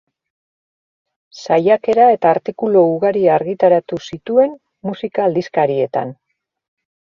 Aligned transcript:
Saiakera 1.41 2.07
eta 2.13 2.31
artikulu 2.37 2.81
ugari 2.93 3.23
argitaratu 3.35 4.01
zituen 4.09 4.57
musika-aldizkarietan. 4.91 6.17